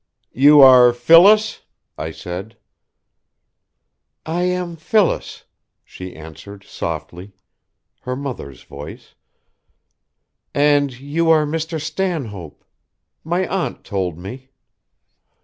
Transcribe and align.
"You 0.33 0.61
are 0.61 0.93
Phyllis?" 0.93 1.61
I 1.95 2.09
said. 2.09 2.57
"I 4.25 4.41
am 4.45 4.75
Phyllis," 4.75 5.43
she 5.83 6.15
answered 6.15 6.63
softly 6.63 7.33
her 7.99 8.15
mother's 8.15 8.63
voice 8.63 9.13
"and 10.55 10.91
you 10.99 11.29
are 11.29 11.45
Mr. 11.45 11.79
Stanhope. 11.79 12.65
My 13.23 13.47
aunt 13.47 13.83
told 13.83 14.17
me." 14.17 14.49